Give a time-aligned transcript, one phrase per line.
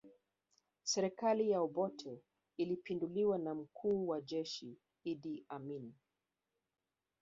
[0.83, 2.21] Serikali ya Obote
[2.57, 5.93] ilipinduliwa na mkuu wa jeshi Idi Amini